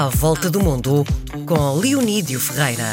[0.00, 1.04] À Volta do Mundo,
[1.44, 2.86] com Leonídio Ferreira.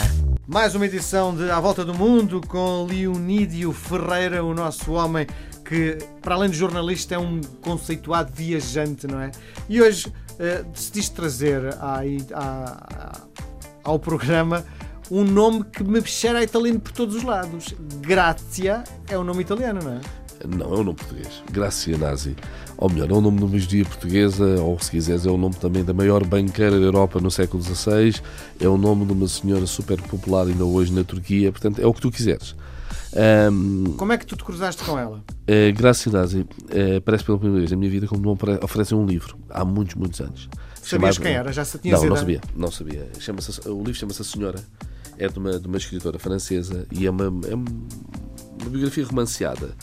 [0.45, 5.25] Mais uma edição de À Volta do Mundo com Leonídio Ferreira, o nosso homem
[5.63, 9.31] que, para além de jornalista, é um conceituado viajante, não é?
[9.69, 12.01] E hoje uh, decidiste trazer à,
[12.33, 13.21] à,
[13.85, 14.65] ao programa
[15.09, 17.73] um nome que me cheira a italiano por todos os lados.
[18.01, 20.01] Grazia é um nome italiano, não é?
[20.45, 21.41] Não, é um nome português.
[21.51, 22.35] Grazia Nazi.
[22.77, 25.55] Ou melhor, é o nome de uma magia portuguesa, ou se quiseres, é o nome
[25.55, 28.21] também da maior banqueira da Europa no século XVI.
[28.59, 31.51] É o nome de uma senhora super popular ainda hoje na Turquia.
[31.51, 32.55] Portanto, é o que tu quiseres.
[33.51, 35.23] Um, como é que tu te cruzaste com ela?
[35.49, 39.05] Uh, Grazia Nazi uh, aparece pela primeira vez na minha vida como não oferece um
[39.05, 40.49] livro, há muitos, muitos anos.
[40.75, 41.51] Sabias Chamado, quem era?
[41.51, 42.41] Já se tinha Não, não sabia.
[42.55, 43.09] Não sabia.
[43.19, 44.59] Chama o livro chama-se A Senhora.
[45.17, 49.73] É de uma, de uma escritora francesa e é uma, é uma biografia romanceada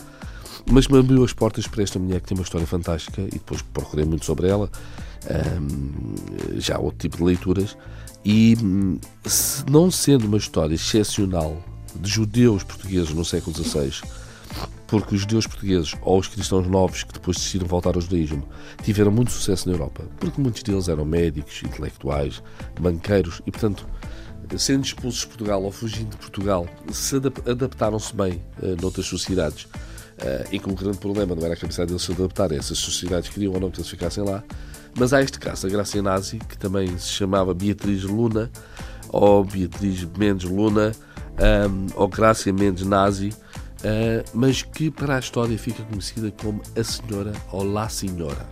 [0.71, 3.63] mas me abriu as portas para esta mulher que tem uma história fantástica e depois
[3.63, 4.71] procurei muito sobre ela,
[5.61, 7.77] um, já outro tipo de leituras,
[8.25, 8.57] e
[9.25, 11.63] se não sendo uma história excepcional
[11.95, 13.93] de judeus portugueses no século XVI,
[14.87, 18.47] porque os judeus portugueses ou os cristãos novos que depois decidiram voltar ao judaísmo
[18.83, 22.43] tiveram muito sucesso na Europa, porque muitos deles eram médicos, intelectuais,
[22.81, 23.87] banqueiros e, portanto,
[24.59, 29.67] sendo expulsos de Portugal ou fugindo de Portugal, se adaptaram-se bem uh, noutras sociedades.
[30.15, 32.79] Uh, e que um grande problema não era a capacidade deles se adaptar a essas
[32.79, 34.45] sociedades que queriam ou não que eles ficassem lá.
[34.97, 38.51] Mas há este caso, a Gracia Nazi, que também se chamava Beatriz Luna,
[39.09, 40.93] ou Beatriz Mendes Luna,
[41.69, 46.85] um, ou Gracia Mendes Nazi, uh, mas que para a história fica conhecida como a
[46.85, 48.47] Senhora ou La Senhora.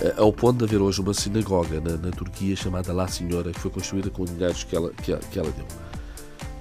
[0.00, 3.60] Uh, ao ponto de haver hoje uma sinagoga na, na, Turquia chamada La Senhora, que
[3.60, 5.66] foi construída com dinheiros que ela, que, que ela deu.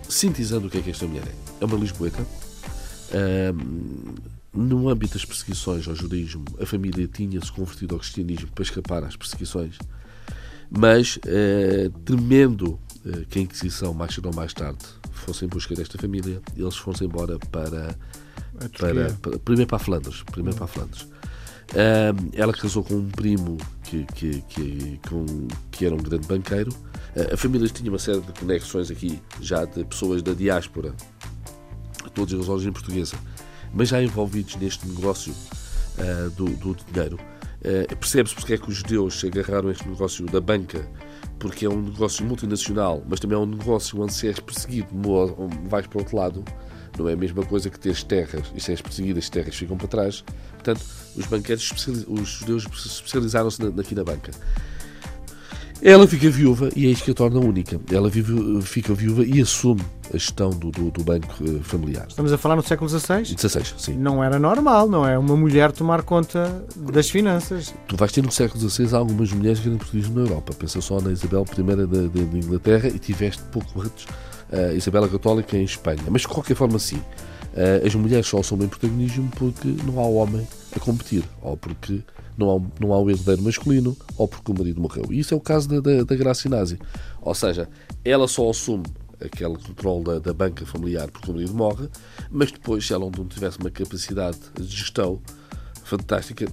[0.09, 1.63] Sintetizando o que é que esta mulher é?
[1.63, 2.23] É uma lisboeta,
[4.53, 9.15] no âmbito das perseguições ao judaísmo, a família tinha-se convertido ao cristianismo para escapar às
[9.15, 9.77] perseguições,
[10.69, 15.75] mas uh, temendo uh, que a Inquisição, mais cedo ou mais tarde, fosse em busca
[15.75, 17.95] desta família, eles foram embora para,
[18.77, 20.23] para, para, primeiro para a Flandres.
[20.23, 21.01] Primeiro para a Flandres.
[21.01, 25.25] Uh, ela casou com um primo que, que, que, com,
[25.69, 26.71] que era um grande banqueiro.
[27.31, 30.95] A família tinha uma série de conexões aqui, já de pessoas da diáspora
[32.13, 33.15] todos eles de origem portuguesa,
[33.73, 37.17] mas já envolvidos neste negócio uh, do, do, dinheiro.
[37.61, 40.87] Uh, Percebe-se porque é que os judeus se agarraram a este negócio da banca,
[41.39, 44.87] porque é um negócio multinacional, mas também é um negócio onde se és perseguido,
[45.69, 46.43] vais para o outro lado.
[46.97, 49.77] Não é a mesma coisa que teres terras e se és perseguido, as terras ficam
[49.77, 50.23] para trás.
[50.51, 50.81] Portanto,
[51.15, 54.31] os banqueiros, os judeus especializaram-se aqui na banca.
[55.81, 57.79] Ela fica viúva e é isto que a torna única.
[57.91, 59.81] Ela vive, fica viúva e assume
[60.13, 62.05] a gestão do, do, do, banco eh, familiar.
[62.07, 63.25] Estamos a falar no século XVI?
[63.25, 63.93] XVI, sim.
[63.93, 65.17] Não era normal, não é?
[65.17, 67.73] Uma mulher tomar conta das finanças.
[67.87, 70.53] Tu vais ter no século XVI algumas mulheres que eram portuguesas na Europa.
[70.57, 74.05] Pensa só na Isabel I da Inglaterra e tiveste pouco antes
[74.51, 76.03] a Isabela Católica em Espanha.
[76.09, 77.01] Mas de qualquer forma, sim.
[77.53, 82.01] Eh, as mulheres só assumem protagonismo porque não há homem a competir ou porque
[82.37, 85.05] não há, não há o herdeiro masculino ou porque o marido morreu.
[85.11, 86.15] E isso é o caso da, da, da.
[87.21, 87.67] Ou seja,
[88.03, 88.83] ela só assume
[89.23, 91.87] aquele controle da, da, banca familiar porque o marido morre,
[92.29, 95.21] mas depois, se ela não tivesse uma capacidade de gestão
[95.83, 96.47] fantástica,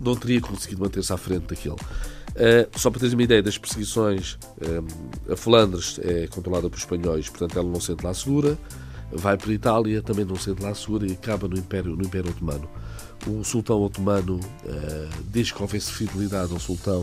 [0.00, 1.74] não teria conseguido manter-se à frente daquele.
[1.74, 7.30] Uh, só para teres uma ideia das perseguições, um, a Flandres é controlada por espanhóis,
[7.30, 8.58] portanto ela não sente lá segura,
[9.10, 12.30] vai para a Itália, também não sente lá segura e acaba no Império, no Império
[12.30, 12.68] Otomano.
[13.26, 17.02] O sultão otomano, uh, desde que houvesse fidelidade ao sultão,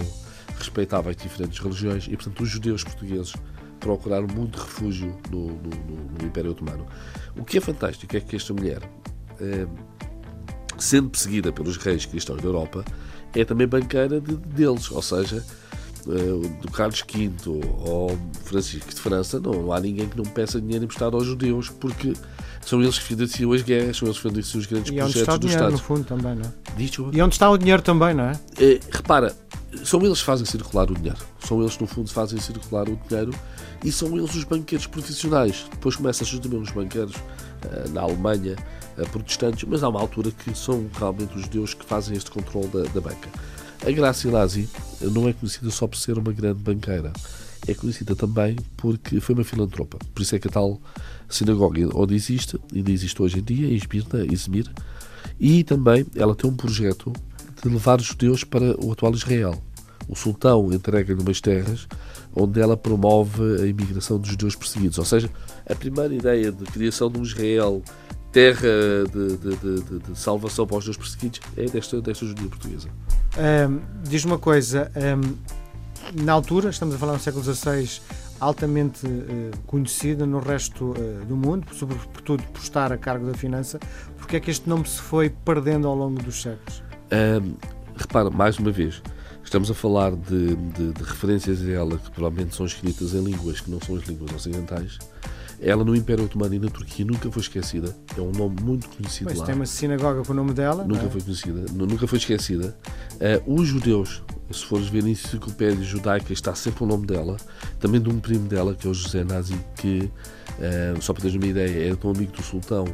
[0.58, 3.34] respeitava as diferentes religiões e, portanto, os judeus portugueses
[3.84, 5.70] procuraram muito refúgio no, no,
[6.20, 6.88] no Império Otomano.
[7.36, 8.82] O que é fantástico é que esta mulher,
[9.42, 9.70] uh,
[10.80, 12.84] sendo perseguida pelos reis cristãos da Europa,
[13.36, 15.44] é também banqueira de, deles, ou seja,
[16.08, 17.32] uh, do Carlos V
[17.86, 21.70] ou Francisco de França, não, não há ninguém que não peça dinheiro emprestado aos judeus,
[21.70, 22.14] porque
[22.62, 25.20] são eles que financiam as guerras, são eles que financiam os grandes e projetos onde
[25.20, 25.72] está o do dinheiro, Estado.
[25.74, 26.78] no fundo, também, não é?
[26.78, 28.40] Diz, e onde está o dinheiro também, não é?
[28.58, 28.80] é?
[28.90, 29.36] repara,
[29.84, 31.33] são eles que fazem circular o dinheiro.
[31.46, 33.34] São eles, no fundo, que fazem circular o dinheiro
[33.84, 35.66] e são eles os banqueiros profissionais.
[35.72, 38.56] Depois começa a surgir também os banqueiros uh, na Alemanha,
[38.98, 42.68] uh, protestantes, mas há uma altura que são realmente os judeus que fazem este controle
[42.68, 43.30] da, da banca.
[43.86, 44.70] A Gracia Nazi
[45.02, 47.12] não é conhecida só por ser uma grande banqueira,
[47.68, 49.98] é conhecida também porque foi uma filantropa.
[50.14, 50.80] Por isso é que a tal
[51.28, 54.72] sinagoga onde existe, ainda existe hoje em dia, em Esmirna, Izmir,
[55.40, 57.12] e também ela tem um projeto
[57.62, 59.62] de levar os judeus para o atual Israel.
[60.08, 61.88] O sultão entrega-lhe umas terras
[62.36, 64.98] onde ela promove a imigração dos judeus perseguidos.
[64.98, 65.30] Ou seja,
[65.70, 67.82] a primeira ideia de criação de um Israel
[68.32, 68.68] terra
[69.12, 72.90] de, de, de, de, salvação para os judeus perseguidos é desta, desta judia portuguesa.
[74.04, 74.92] Diz uma coisa,
[76.12, 78.02] na altura, estamos a falar no século XVI,
[78.40, 83.80] altamente uh, conhecida no resto uh, do mundo, sobretudo por estar a cargo da finança.
[84.18, 86.84] Porque é que este nome se foi perdendo ao longo dos séculos?
[87.12, 87.56] Um,
[87.96, 89.02] repara, mais uma vez,
[89.44, 93.60] estamos a falar de, de, de referências a ela que provavelmente são escritas em línguas
[93.60, 94.98] que não são as línguas ocidentais.
[95.62, 97.96] Ela no Império Otomano e na Turquia nunca foi esquecida.
[98.18, 99.46] É um nome muito conhecido pois lá.
[99.46, 100.84] Tem uma sinagoga com o nome dela.
[100.84, 101.10] Nunca é?
[101.10, 102.76] foi conhecida, nunca foi esquecida.
[103.48, 107.38] Uh, os judeus, se fores ver a enciclopédia judaica, está sempre o nome dela.
[107.80, 110.12] Também de um primo dela, que é o José Nazi, que,
[110.60, 112.86] uh, só para teres uma ideia, é tão amigo do sultão,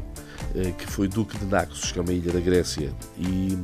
[0.77, 2.93] que foi Duque de Naxos, que é uma ilha da Grécia.
[3.17, 3.57] E,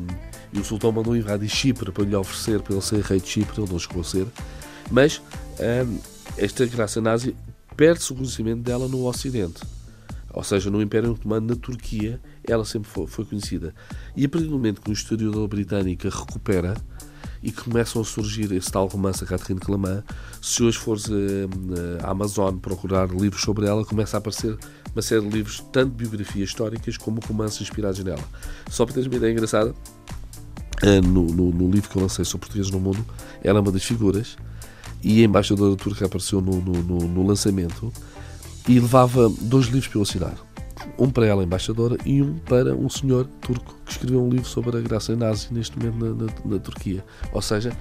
[0.53, 3.61] e o sultão mandou invadir Chipre para lhe oferecer para ele ser rei de Chipre,
[3.61, 4.27] ele não chegou a ser.
[4.91, 5.21] Mas
[6.37, 7.35] esta graça nazi
[7.75, 9.61] perde-se o conhecimento dela no Ocidente.
[10.33, 13.73] Ou seja, no Império Otomano, na Turquia, ela sempre foi, foi conhecida.
[14.15, 16.75] E a partir do momento que um historiador britânico recupera
[17.45, 20.03] e começam a surgir esse tal romance a Catherine Clamant,
[20.41, 21.05] se hoje fores
[22.03, 24.57] à Amazon procurar livros sobre ela, começa a aparecer
[24.91, 28.23] uma série de livros, tanto biografias históricas como romances inspirados nela.
[28.67, 29.75] Só para teres uma ideia engraçada,
[30.81, 33.05] eh, no, no, no livro que eu lancei sobre portugueses no mundo,
[33.43, 34.37] ela é uma das figuras
[35.03, 37.93] e a embaixadora turca apareceu no, no lançamento
[38.67, 40.44] e levava dois livros para eu assinar.
[40.97, 44.77] Um para ela, embaixadora, e um para um senhor turco que escreveu um livro sobre
[44.77, 47.03] a graça nazi neste momento na, na, na Turquia.
[47.33, 47.71] Ou seja,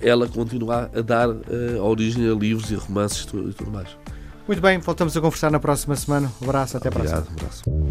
[0.00, 3.88] ela continua a dar uh, origem a livros e romances e tudo, e tudo mais.
[4.46, 6.30] Muito bem, voltamos a conversar na próxima semana.
[6.40, 7.74] Um abraço, até Obrigado, a próxima.
[7.74, 7.83] Um abraço.